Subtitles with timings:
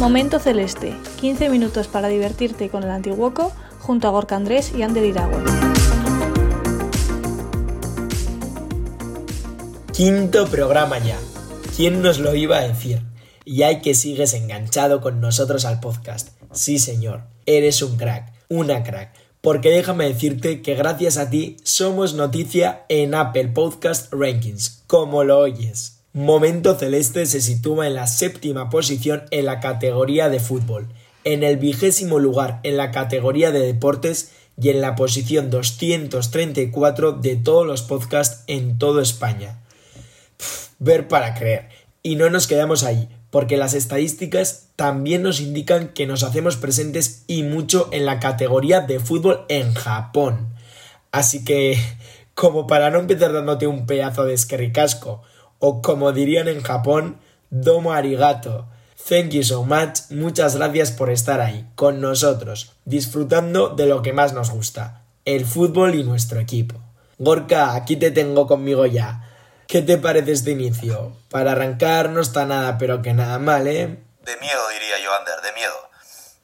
[0.00, 5.04] Momento Celeste, 15 minutos para divertirte con el Antiguoco junto a Gorka Andrés y Ander
[5.04, 5.44] Iragüe.
[9.92, 11.18] Quinto programa ya.
[11.76, 13.02] ¿Quién nos lo iba a decir?
[13.44, 16.30] Y hay que sigues enganchado con nosotros al podcast.
[16.50, 19.12] Sí, señor, eres un crack, una crack.
[19.42, 25.40] Porque déjame decirte que gracias a ti somos noticia en Apple Podcast Rankings, como lo
[25.40, 25.99] oyes.
[26.12, 30.88] Momento Celeste se sitúa en la séptima posición en la categoría de fútbol,
[31.22, 37.36] en el vigésimo lugar en la categoría de deportes y en la posición 234 de
[37.36, 39.60] todos los podcasts en toda España.
[40.80, 41.68] ver para creer.
[42.02, 47.22] Y no nos quedamos ahí, porque las estadísticas también nos indican que nos hacemos presentes
[47.28, 50.54] y mucho en la categoría de fútbol en Japón.
[51.12, 51.78] Así que,
[52.34, 55.22] como para no empezar dándote un pedazo de esquerricasco,
[55.60, 58.66] o como dirían en Japón, domo arigato.
[59.08, 64.12] Thank you so much, muchas gracias por estar ahí, con nosotros, disfrutando de lo que
[64.12, 66.76] más nos gusta, el fútbol y nuestro equipo.
[67.18, 69.26] Gorka, aquí te tengo conmigo ya.
[69.66, 71.12] ¿Qué te parece este inicio?
[71.30, 74.02] Para arrancar no está nada, pero que nada mal, ¿eh?
[74.22, 75.90] De miedo, diría yo, Ander, de miedo.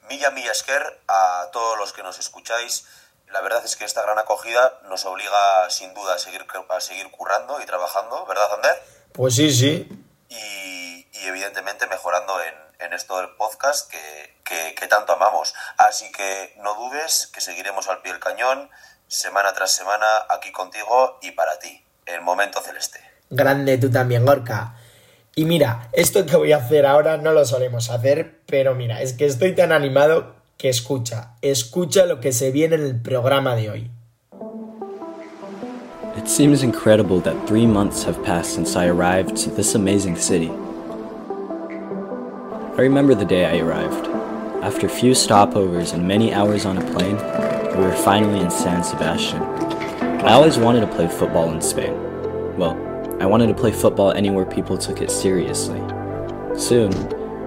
[0.08, 2.86] Milla Milla Esker, a todos los que nos escucháis,
[3.32, 7.10] la verdad es que esta gran acogida nos obliga sin duda a seguir, a seguir
[7.10, 8.82] currando y trabajando, ¿verdad, Ander?
[9.16, 9.88] Pues sí, sí.
[10.28, 15.54] Y, y evidentemente mejorando en, en, esto del podcast que, que, que tanto amamos.
[15.78, 18.68] Así que no dudes que seguiremos al pie del cañón,
[19.08, 23.00] semana tras semana, aquí contigo y para ti, el momento celeste.
[23.30, 24.74] Grande tú también, Gorka.
[25.34, 29.14] Y mira, esto que voy a hacer ahora no lo solemos hacer, pero mira, es
[29.14, 33.70] que estoy tan animado que escucha, escucha lo que se viene en el programa de
[33.70, 33.90] hoy.
[36.26, 40.50] It seems incredible that three months have passed since I arrived to this amazing city.
[40.50, 40.54] I
[42.78, 44.08] remember the day I arrived.
[44.60, 47.14] After few stopovers and many hours on a plane,
[47.78, 49.40] we were finally in San Sebastian.
[49.40, 51.94] I always wanted to play football in Spain.
[52.56, 52.74] Well,
[53.20, 55.78] I wanted to play football anywhere people took it seriously.
[56.58, 56.92] Soon,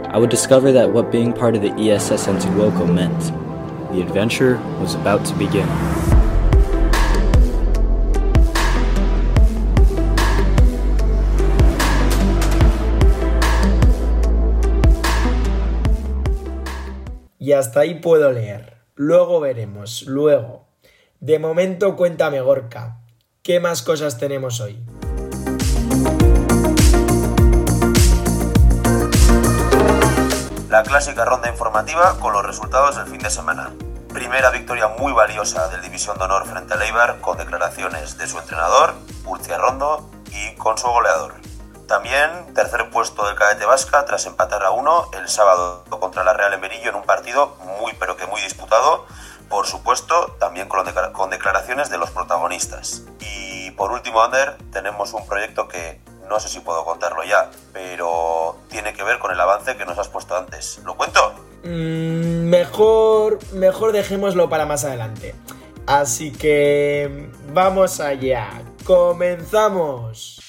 [0.06, 3.34] I would discover that what being part of the ESS Antiguoco meant.
[3.91, 5.67] The adventure was about to begin.
[17.50, 18.78] Y hasta ahí puedo leer.
[18.94, 20.68] Luego veremos, luego.
[21.20, 23.00] De momento cuéntame, Gorka.
[23.42, 24.80] ¿Qué más cosas tenemos hoy?
[30.70, 33.74] La clásica ronda informativa con los resultados del fin de semana.
[34.14, 38.38] Primera victoria muy valiosa del División de Honor frente al Eibar con declaraciones de su
[38.38, 38.94] entrenador,
[39.26, 41.39] Urcia Rondo, y con su goleador.
[41.90, 46.54] También tercer puesto del cadete vasca tras empatar a uno el sábado contra la Real
[46.54, 49.08] Emerillo en un partido muy pero que muy disputado,
[49.50, 53.02] por supuesto también con, con declaraciones de los protagonistas.
[53.20, 58.56] Y por último, Ander, tenemos un proyecto que no sé si puedo contarlo ya, pero
[58.70, 60.82] tiene que ver con el avance que nos has puesto antes.
[60.86, 61.34] ¿Lo cuento?
[61.64, 65.34] Mm, mejor, mejor dejémoslo para más adelante.
[65.88, 68.62] Así que vamos allá.
[68.86, 70.40] Comenzamos.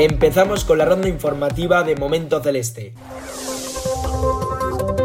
[0.00, 2.94] Empezamos con la ronda informativa de Momento Celeste.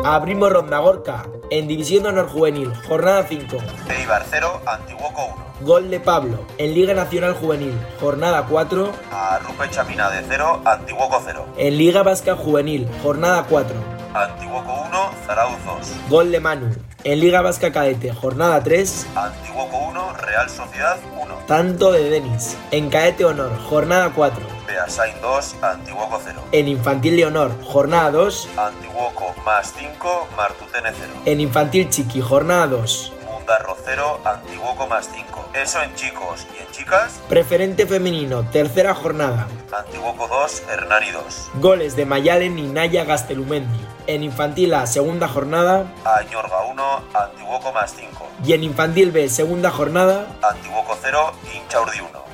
[0.06, 3.58] Abrimos ronda Gorka, en División Honor Juvenil, jornada 5.
[3.90, 5.26] Eibar 0, Antiguoco
[5.60, 5.68] 1.
[5.68, 8.90] Gol de Pablo, en Liga Nacional Juvenil, jornada 4.
[9.12, 11.46] A Rupe Chamina de 0, Antiguoco 0.
[11.58, 13.76] En Liga Vasca Juvenil, jornada 4.
[14.14, 16.10] Antiguoco 1, Zarauz 2.
[16.10, 19.08] Gol de Manu, en Liga Vasca Cadete, jornada 3.
[19.14, 21.36] Antiguoco 1, Real Sociedad 1.
[21.48, 24.55] Tanto de Denis, en Cadete Honor, jornada 4.
[24.76, 26.42] Beasain 2, Antiguoco 0.
[26.52, 28.50] En Infantil de Honor, jornada 2.
[28.58, 31.14] Antiguoco más 5, Martutene 0.
[31.24, 33.14] En Infantil Chiqui, jornada 2.
[33.38, 35.52] Ondarro 0, Antiguoco más 5.
[35.54, 37.22] Eso en chicos y en chicas.
[37.30, 39.48] Preferente femenino, tercera jornada.
[39.72, 41.52] Antiguoco 2, Hernani 2.
[41.62, 43.80] Goles de Mayalen y Naya Gastelumendi.
[44.08, 45.86] En infantil A, segunda jornada.
[46.04, 48.28] Añorga 1, Antiguoco más 5.
[48.44, 50.28] Y en infantil B, segunda jornada.
[50.44, 52.25] Antiguoco 0, Inchaurdi 1.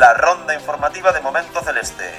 [0.00, 2.10] La ronda informativa de Momento Celeste.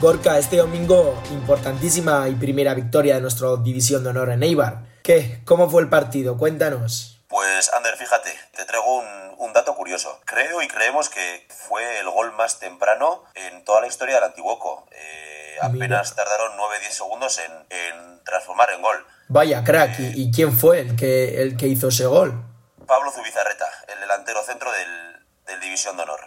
[0.00, 4.80] Gorka, este domingo importantísima y primera victoria de nuestra división de honor en Eibar.
[5.04, 5.42] ¿Qué?
[5.44, 6.36] ¿Cómo fue el partido?
[6.36, 7.24] Cuéntanos.
[7.28, 10.20] Pues, Ander, fíjate, te traigo un, un, dato curioso.
[10.24, 14.84] Creo y creemos que fue el gol más temprano en toda la historia del Antiguoco.
[14.90, 19.06] Eh, apenas tardaron 9-10 segundos en, en, transformar en gol.
[19.28, 19.98] Vaya, crack.
[20.00, 22.44] Eh, ¿Y, ¿Y, quién fue el que, el que hizo ese gol?
[22.86, 26.20] Pablo Zubizarreta, el delantero centro del, del División de Honor.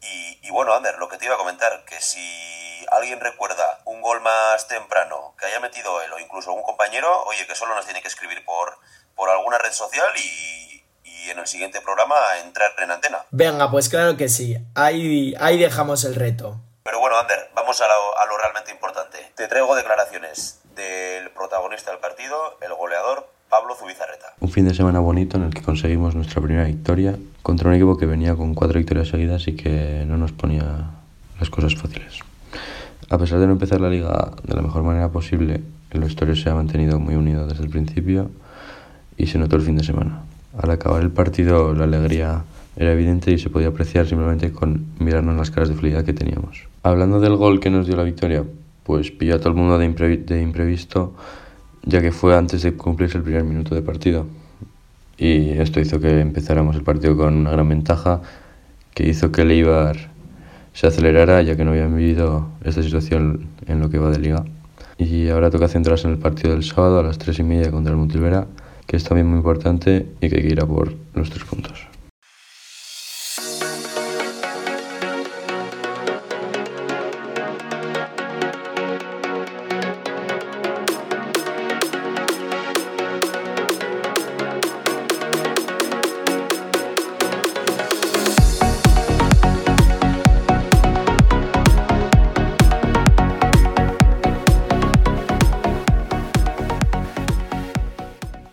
[0.00, 4.00] Y, y bueno, Ander, lo que te iba a comentar, que si alguien recuerda un
[4.00, 7.84] gol más temprano que haya metido él o incluso un compañero, oye, que solo nos
[7.84, 8.78] tiene que escribir por,
[9.14, 13.24] por alguna red social y, y, en el siguiente programa entrar en antena.
[13.30, 14.56] Venga, pues claro que sí.
[14.74, 16.60] Ahí, ahí dejamos el reto.
[16.88, 19.18] Pero bueno, Ander, vamos a lo, a lo realmente importante.
[19.36, 24.32] Te traigo declaraciones del protagonista del partido, el goleador Pablo Zubizarreta.
[24.40, 27.98] Un fin de semana bonito en el que conseguimos nuestra primera victoria contra un equipo
[27.98, 30.64] que venía con cuatro victorias seguidas y que no nos ponía
[31.38, 32.20] las cosas fáciles.
[33.10, 35.60] A pesar de no empezar la liga de la mejor manera posible,
[35.90, 38.30] el vestuario se ha mantenido muy unido desde el principio
[39.18, 40.22] y se notó el fin de semana.
[40.58, 42.44] Al acabar el partido la alegría
[42.78, 46.68] era evidente y se podía apreciar simplemente con mirarnos las caras de felicidad que teníamos.
[46.88, 48.44] Hablando del gol que nos dio la victoria,
[48.82, 51.12] pues pilló a todo el mundo de, imprevi de imprevisto
[51.82, 54.24] ya que fue antes de cumplirse el primer minuto de partido.
[55.18, 58.22] Y esto hizo que empezáramos el partido con una gran ventaja
[58.94, 59.98] que hizo que el Eibar
[60.72, 64.46] se acelerara ya que no habían vivido esta situación en lo que va de liga.
[64.96, 67.92] Y ahora toca centrarse en el partido del sábado a las 3 y media contra
[67.92, 68.46] el Montilvera,
[68.86, 71.97] que es también muy importante y que hay que ir a por los tres puntos.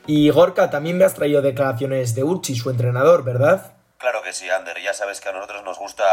[0.08, 3.74] Y Gorka, también me has traído declaraciones de Urchi, su entrenador, ¿verdad?
[3.98, 4.80] Claro que sí, Ander.
[4.82, 6.04] Ya sabes que a nosotros nos gusta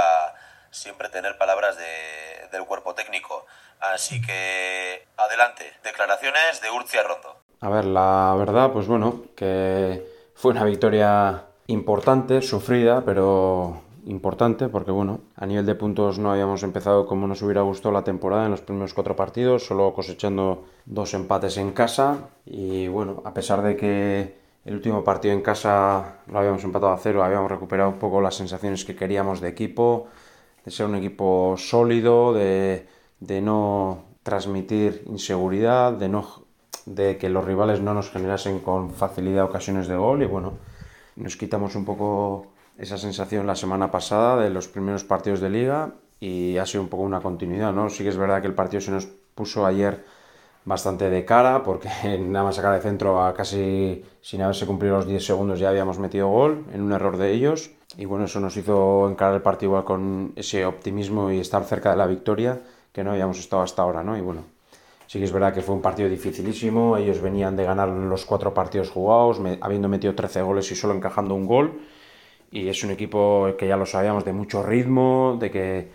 [0.70, 3.46] siempre tener palabras de, del cuerpo técnico.
[3.80, 7.36] Así que adelante, declaraciones de Urchi Arrondo.
[7.60, 10.04] A ver, la verdad, pues bueno, que
[10.34, 16.62] fue una victoria importante, sufrida, pero importante porque bueno, a nivel de puntos no habíamos
[16.62, 21.14] empezado como nos hubiera gustado la temporada en los primeros cuatro partidos, solo cosechando dos
[21.14, 22.28] empates en casa.
[22.46, 26.98] Y bueno, a pesar de que el último partido en casa lo habíamos empatado a
[26.98, 30.08] cero, habíamos recuperado un poco las sensaciones que queríamos de equipo,
[30.64, 32.86] de ser un equipo sólido, de,
[33.20, 36.42] de no transmitir inseguridad, de no
[36.86, 40.22] de que los rivales no nos generasen con facilidad ocasiones de gol.
[40.22, 40.54] Y bueno,
[41.16, 45.92] nos quitamos un poco esa sensación la semana pasada de los primeros partidos de liga
[46.20, 47.90] y ha sido un poco una continuidad, ¿no?
[47.90, 50.04] Sí que es verdad que el partido se nos puso ayer
[50.64, 51.88] bastante de cara porque
[52.20, 55.98] nada más sacar de centro a casi sin haberse cumplido los 10 segundos ya habíamos
[55.98, 59.70] metido gol en un error de ellos y bueno, eso nos hizo encarar el partido
[59.70, 62.60] igual con ese optimismo y estar cerca de la victoria
[62.92, 64.16] que no habíamos estado hasta ahora, ¿no?
[64.16, 64.44] Y bueno,
[65.06, 68.54] sí que es verdad que fue un partido dificilísimo, ellos venían de ganar los cuatro
[68.54, 71.80] partidos jugados, habiendo metido 13 goles y solo encajando un gol
[72.52, 75.88] y es un equipo que ya lo sabíamos de mucho ritmo, de que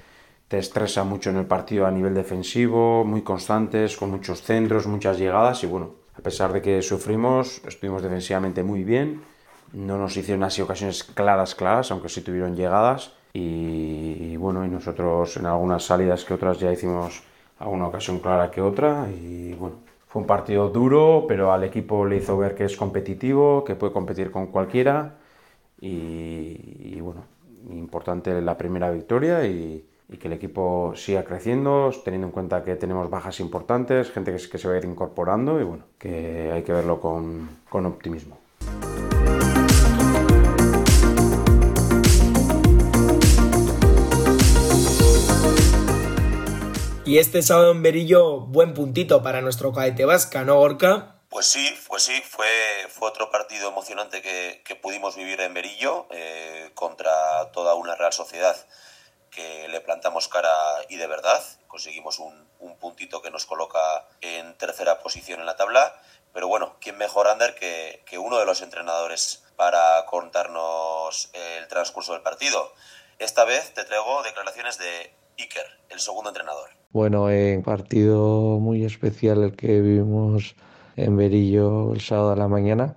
[0.48, 5.20] te estresa mucho en el partido a nivel defensivo, muy constantes, con muchos centros, muchas
[5.20, 9.22] llegadas y bueno, a pesar de que sufrimos, estuvimos defensivamente muy bien,
[9.74, 14.70] no nos hicieron así ocasiones claras, claras, aunque sí tuvieron llegadas y, y bueno, y
[14.70, 17.22] nosotros en algunas salidas que otras ya hicimos
[17.60, 19.76] alguna ocasión clara que otra y bueno,
[20.08, 23.94] fue un partido duro, pero al equipo le hizo ver que es competitivo, que puede
[23.94, 25.18] competir con cualquiera
[25.80, 27.24] y, bueno,
[27.70, 29.86] importante la primera victoria y,
[30.20, 34.58] que el equipo siga creciendo, teniendo en cuenta que tenemos bajas importantes, gente que, que
[34.58, 38.38] se va a ir incorporando y bueno, que hay que verlo con, con optimismo.
[47.08, 51.17] Y este sábado en Berillo, buen puntito para nuestro cadete vasca, ¿no, Gorka?
[51.30, 52.48] Pues sí, pues sí, fue,
[52.90, 58.14] fue otro partido emocionante que, que pudimos vivir en Berillo eh, contra toda una Real
[58.14, 58.56] Sociedad
[59.30, 60.50] que le plantamos cara
[60.90, 65.58] y de verdad conseguimos un, un, puntito que nos coloca en tercera posición en la
[65.58, 66.02] tabla.
[66.34, 72.14] Pero bueno, ¿quién mejor, Ander, que, que uno de los entrenadores para contarnos el transcurso
[72.14, 72.74] del partido?
[73.20, 76.70] Esta vez te traigo declaraciones de Iker, el segundo entrenador.
[76.92, 80.56] Bueno, en partido muy especial el que vivimos
[80.98, 82.96] en Berillo el sábado a la mañana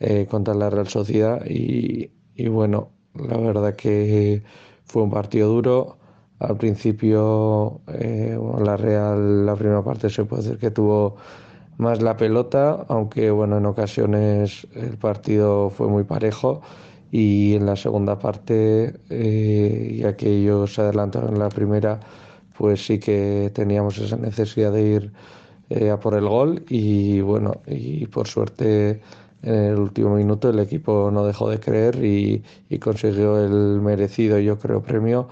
[0.00, 2.10] eh, contra la Real Sociedad y,
[2.48, 4.42] bueno, la verdad que
[4.84, 5.98] fue un partido duro.
[6.40, 11.16] Al principio eh, la Real, la primera parte se puede decir que tuvo
[11.78, 16.60] más la pelota, aunque bueno, en ocasiones el partido fue muy parejo
[17.10, 22.00] y en la segunda parte, eh, ya que ellos se adelantaron en la primera,
[22.56, 25.12] pues sí que teníamos esa necesidad de ir
[25.70, 29.00] eh, a por el gol y bueno, y por suerte
[29.42, 34.38] en el último minuto el equipo no dejó de creer y, y consiguió el merecido,
[34.38, 35.28] yo creo, premio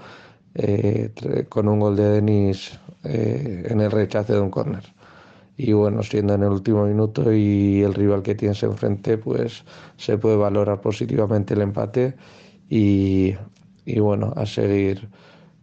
[0.59, 1.11] eh,
[1.49, 4.83] con un gol de Denis eh, en el rechace de un córner.
[5.55, 9.63] Y bueno, siendo en el último minuto y el rival que tienes enfrente, pues
[9.97, 12.15] se puede valorar positivamente el empate
[12.69, 13.35] y,
[13.85, 15.09] y bueno, a seguir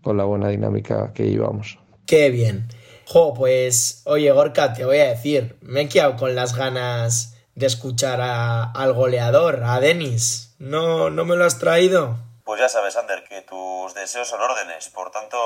[0.02, 1.78] con la buena dinámica que llevamos.
[2.06, 2.66] Qué bien.
[3.06, 7.66] Jo, pues, oye, Gorka, te voy a decir, me he quedado con las ganas de
[7.66, 10.54] escuchar a, al goleador, a Denis.
[10.58, 12.16] ¿No, ¿No me lo has traído?
[12.44, 14.88] Pues ya sabes, Ander, que tus deseos son órdenes.
[14.90, 15.36] Por tanto,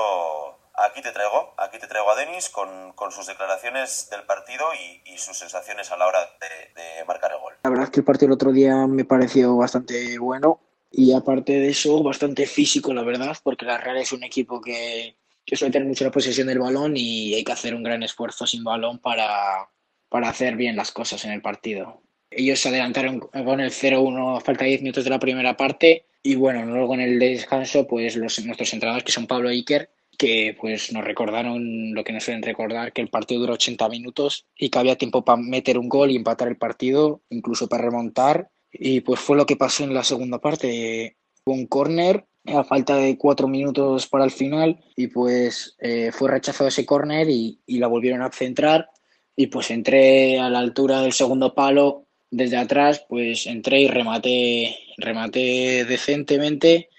[0.75, 5.13] aquí te traigo, aquí te traigo a Denis con, con sus declaraciones del partido y,
[5.13, 7.53] y, sus sensaciones a la hora de, de marcar el gol.
[7.63, 10.61] La verdad es que el partido el otro día me pareció bastante bueno
[10.91, 15.15] y aparte de eso, bastante físico, la verdad, porque la Real es un equipo que,
[15.49, 18.45] que suele tener mucho la posesión del balón y hay que hacer un gran esfuerzo
[18.45, 19.69] sin balón para,
[20.07, 22.01] para hacer bien las cosas en el partido.
[22.29, 26.05] Ellos se adelantaron con el 0-1 a falta de 10 minutos de la primera parte
[26.21, 29.89] y bueno, luego en el descanso pues los, nuestros entrenadores que son Pablo e Iker
[30.19, 34.45] que pues nos recordaron lo que nos suelen recordar, que el partido duró 80 minutos
[34.55, 38.51] y que había tiempo para meter un gol y empatar el partido, incluso para remontar.
[38.69, 41.15] Y pues fue lo que pasó en la segunda parte.
[41.45, 42.25] Un córner
[42.55, 44.79] a falta de cuatro minutos para el final.
[44.95, 48.89] Y pues eh, fue rechazado ese córner y, y, la volvieron a centrar.
[49.35, 54.75] Y pues entré a la altura del segundo palo desde atrás pues entré y rematé
[54.97, 56.89] rematé decentemente.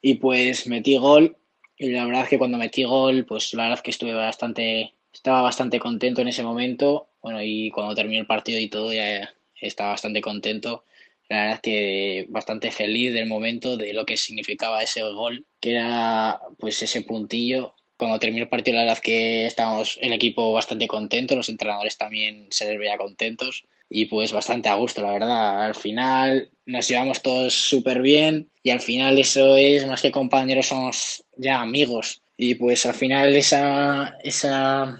[0.00, 1.36] Y pues metí gol.
[1.76, 4.94] Y la verdad es que cuando metí gol pues la verdad es que estuve bastante
[5.12, 7.08] estaba bastante contento en ese momento.
[7.22, 10.84] Bueno y cuando terminó el partido y todo ya estaba bastante contento
[11.32, 15.72] la verdad es que bastante feliz del momento, de lo que significaba ese gol, que
[15.72, 17.74] era pues ese puntillo.
[17.96, 21.96] Cuando terminó el partido, la verdad es que estábamos el equipo bastante contento, los entrenadores
[21.96, 25.64] también se les veía contentos y pues bastante a gusto, la verdad.
[25.64, 30.66] Al final nos llevamos todos súper bien y al final eso es más que compañeros,
[30.66, 32.22] somos ya amigos.
[32.36, 34.98] Y pues al final esa, esa,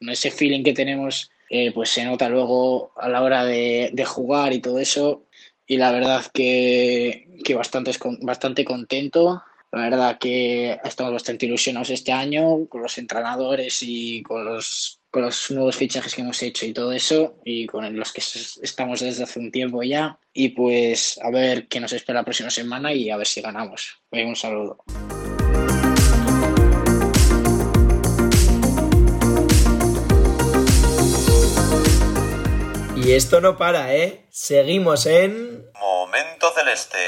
[0.00, 4.52] ese feeling que tenemos eh, pues se nota luego a la hora de, de jugar
[4.52, 5.27] y todo eso
[5.68, 9.42] y la verdad que, que bastante, bastante contento.
[9.70, 15.22] La verdad que estamos bastante ilusionados este año con los entrenadores y con los, con
[15.22, 18.22] los nuevos fichajes que hemos hecho y todo eso, y con los que
[18.62, 20.18] estamos desde hace un tiempo ya.
[20.32, 24.00] Y pues a ver qué nos espera la próxima semana y a ver si ganamos.
[24.10, 24.82] Un saludo.
[33.08, 34.26] Y esto no para, ¿eh?
[34.28, 35.64] Seguimos en...
[35.80, 36.98] Momento Celeste.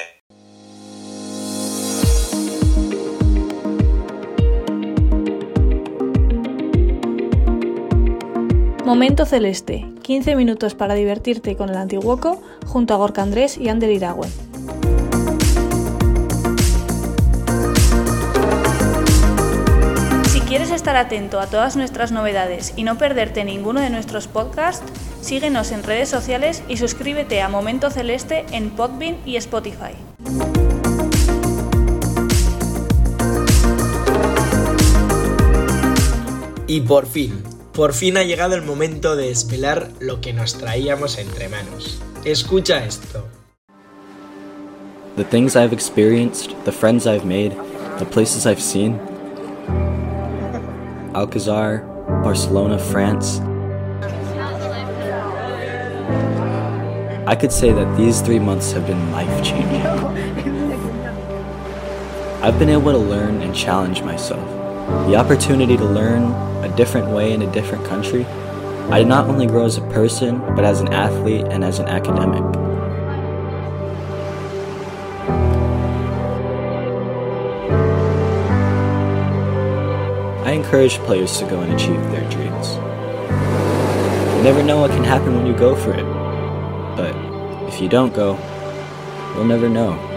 [8.87, 9.87] Momento Celeste.
[10.01, 14.50] 15 minutos para divertirte con el Antiguoco junto a Gorka Andrés y Ander Iragüe.
[20.51, 24.83] Quieres estar atento a todas nuestras novedades y no perderte ninguno de nuestros podcasts,
[25.21, 29.95] síguenos en redes sociales y suscríbete a Momento Celeste en Podbean y Spotify.
[36.67, 41.19] Y por fin, por fin ha llegado el momento de desvelar lo que nos traíamos
[41.19, 42.03] entre manos.
[42.25, 43.25] Escucha esto.
[45.15, 47.53] The things I've experienced, the friends I've made,
[48.01, 48.99] the places I've seen.
[51.15, 51.79] Alcazar,
[52.23, 53.41] Barcelona, France.
[57.27, 59.83] I could say that these three months have been life changing.
[62.43, 64.47] I've been able to learn and challenge myself.
[65.09, 66.33] The opportunity to learn
[66.65, 68.25] a different way in a different country
[68.91, 71.87] I did not only grow as a person, but as an athlete and as an
[71.87, 72.43] academic.
[80.71, 82.75] Encourage players to go and achieve their dreams.
[84.37, 86.05] You never know what can happen when you go for it.
[86.95, 87.13] But
[87.67, 88.39] if you don't go,
[89.35, 90.10] you'll never know.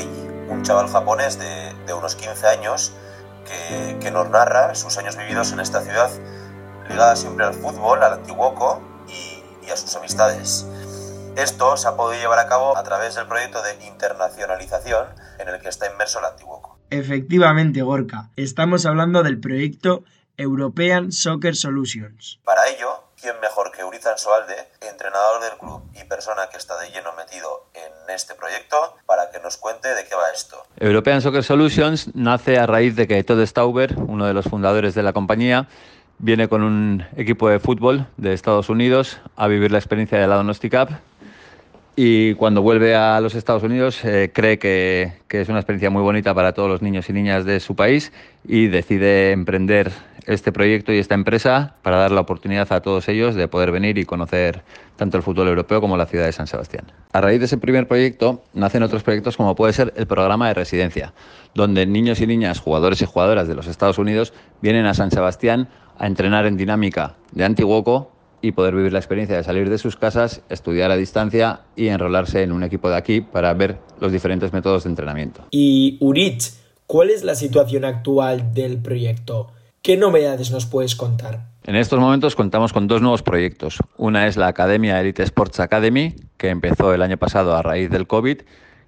[0.00, 2.92] Un chaval japonés de, de unos 15 años
[3.44, 6.10] que, que nos narra sus años vividos en esta ciudad,
[6.88, 10.66] ligada siempre al fútbol, al antiguoco y, y a sus amistades.
[11.36, 15.06] Esto se ha podido llevar a cabo a través del proyecto de internacionalización
[15.38, 16.78] en el que está inmerso el antiguoco.
[16.90, 20.04] Efectivamente, Gorka, estamos hablando del proyecto
[20.36, 22.38] European Soccer Solutions.
[22.44, 26.90] Para ello, ¿quién mejor que Urizan Soalde, entrenador del club y persona que está de
[26.90, 28.76] lleno metido en este proyecto,
[29.06, 30.60] para que nos cuente de qué va esto?
[30.80, 35.04] European Soccer Solutions nace a raíz de que Todd Stauber, uno de los fundadores de
[35.04, 35.68] la compañía,
[36.18, 40.34] viene con un equipo de fútbol de Estados Unidos a vivir la experiencia de la
[40.34, 40.88] Donosti Cup
[41.94, 46.34] y cuando vuelve a los Estados Unidos eh, cree que, es una experiencia muy bonita
[46.34, 48.12] para todos los niños y niñas de su país
[48.46, 49.92] y decide emprender
[50.26, 53.98] este proyecto y esta empresa para dar la oportunidad a todos ellos de poder venir
[53.98, 54.62] y conocer
[54.96, 56.92] tanto el fútbol europeo como la ciudad de San Sebastián.
[57.12, 60.54] A raíz de ese primer proyecto nacen otros proyectos como puede ser el programa de
[60.54, 61.12] residencia,
[61.54, 65.68] donde niños y niñas, jugadores y jugadoras de los Estados Unidos vienen a San Sebastián
[65.98, 68.12] a entrenar en dinámica de Antiguoco
[68.42, 72.42] y poder vivir la experiencia de salir de sus casas, estudiar a distancia y enrolarse
[72.42, 75.44] en un equipo de aquí para ver los diferentes métodos de entrenamiento.
[75.50, 76.52] Y Urich,
[76.86, 79.52] ¿cuál es la situación actual del proyecto?
[79.82, 81.40] ¿Qué novedades nos puedes contar?
[81.64, 83.78] En estos momentos contamos con dos nuevos proyectos.
[83.96, 88.06] Una es la Academia Elite Sports Academy, que empezó el año pasado a raíz del
[88.06, 88.42] COVID,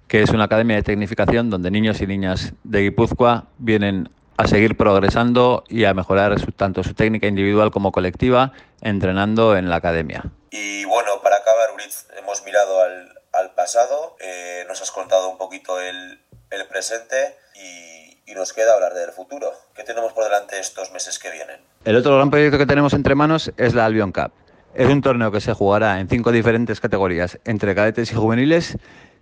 [0.07, 4.77] que es una academia de tecnificación donde niños y niñas de Guipúzcoa vienen a seguir
[4.77, 10.23] progresando y a mejorar su, tanto su técnica individual como colectiva entrenando en la academia.
[10.49, 15.37] Y bueno, para acabar, Uriz, hemos mirado al, al pasado, eh, nos has contado un
[15.37, 19.51] poquito el, el presente y, y, nos queda hablar del futuro.
[19.75, 21.57] ¿Qué tenemos por delante estos meses que vienen?
[21.83, 24.31] El otro gran proyecto que tenemos entre manos es la Albion Cup.
[24.73, 28.77] Es un torneo que se jugará en cinco diferentes categorías, entre cadetes y juveniles,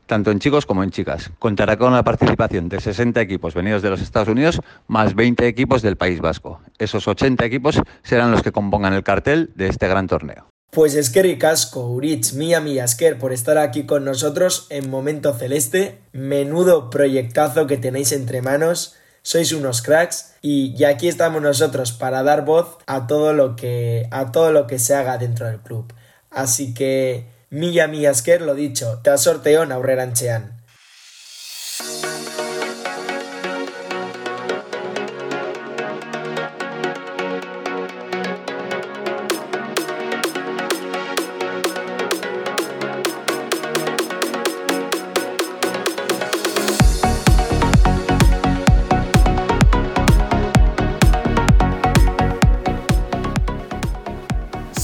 [0.06, 1.32] tanto en chicos como en chicas.
[1.40, 5.82] Contará con la participación de 60 equipos venidos de los Estados Unidos más 20 equipos
[5.82, 6.62] del País Vasco.
[6.78, 10.53] Esos 80 equipos serán los que compongan el cartel de este gran torneo.
[10.74, 16.00] Pues es que ricasco, Urich, Mía Millasker, por estar aquí con nosotros en Momento Celeste.
[16.14, 18.96] Menudo proyectazo que tenéis entre manos.
[19.22, 24.08] Sois unos cracks y, y aquí estamos nosotros para dar voz a todo lo que
[24.12, 25.94] a todo lo que se haga dentro del club.
[26.32, 30.63] Así que Mila mila esker lo dicho, eta sorte hon aurrerantzean.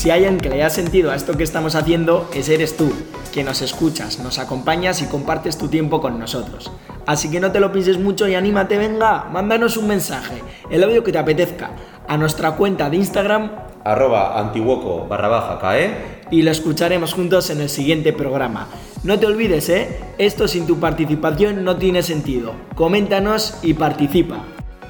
[0.09, 2.91] Si hay alguien que le haya sentido a esto que estamos haciendo, ese eres tú,
[3.31, 6.71] que nos escuchas, nos acompañas y compartes tu tiempo con nosotros.
[7.05, 10.41] Así que no te lo pienses mucho y anímate, venga, mándanos un mensaje,
[10.71, 11.69] el audio que te apetezca,
[12.07, 13.51] a nuestra cuenta de Instagram
[13.83, 18.67] arroba antiguoco barra baja cae y lo escucharemos juntos en el siguiente programa.
[19.03, 19.99] No te olvides, ¿eh?
[20.17, 22.53] Esto sin tu participación no tiene sentido.
[22.73, 24.43] Coméntanos y participa.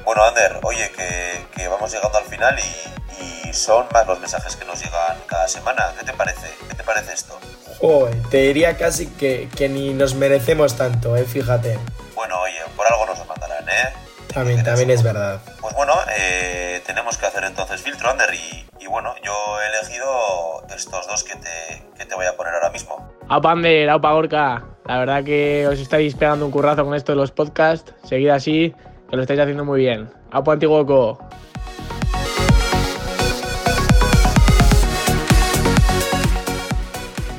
[0.10, 4.56] Bueno, Ander, oye, que, que vamos llegando al final y, y, son más los mensajes
[4.56, 5.94] que nos llegan cada semana.
[6.00, 6.48] ¿Qué te parece?
[6.68, 7.38] ¿Qué te parece esto?
[7.80, 11.26] Joder, te diría casi que, que ni nos merecemos tanto, ¿eh?
[11.26, 11.78] Fíjate.
[12.16, 13.94] Bueno, oye, por algo nos lo mandarán, ¿eh?
[14.34, 15.42] También, también es verdad.
[15.62, 20.66] Pues bueno, eh, tenemos que hacer entonces filtro, Ander, y, y, bueno, yo he elegido
[20.76, 23.14] estos dos que te, que te voy a poner ahora mismo.
[23.28, 24.64] Aupa Ander, aupa Gorka.
[24.88, 27.94] La verdad que os estáis pegando un currazo con esto de los podcasts.
[28.04, 28.74] Seguid así,
[29.10, 30.10] que lo estáis haciendo muy bien.
[30.32, 31.18] Aupa Antiguoco.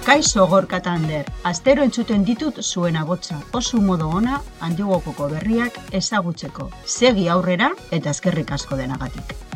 [0.05, 6.67] Kaixo Gorka Tander, astero entzuten ditut zuen agotza, oso modo ona antigokoko berriak ezagutzeko.
[6.85, 9.50] Segi aurrera eta eskerrik asko denagatik.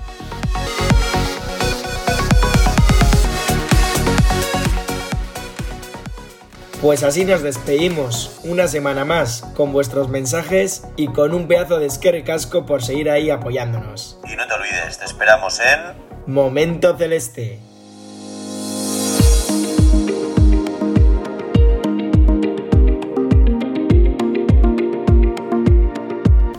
[6.81, 11.87] Pues así nos despedimos una semana más con vuestros mensajes y con un pedazo de
[11.87, 14.19] esquerre casco por seguir ahí apoyándonos.
[14.31, 15.95] Y no te olvides, te esperamos en
[16.27, 17.59] Momento Celeste.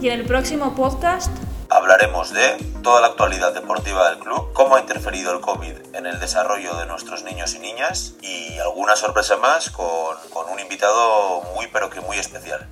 [0.02, 1.45] Y en el próximo podcast
[1.86, 6.20] Hablaremos de toda la actualidad deportiva del club, cómo ha interferido el COVID en el
[6.20, 9.86] desarrollo de nuestros niños y niñas y alguna sorpresa más con,
[10.52, 12.68] un invitado muy pero que muy especial.